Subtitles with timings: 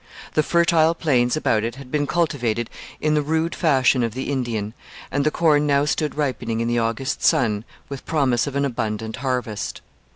[0.33, 4.73] The fertile plains about it had been cultivated in the rude fashion of the Indian,
[5.11, 9.17] and the corn now stood ripening in the August sun with promise of an abundant
[9.17, 9.79] harvest.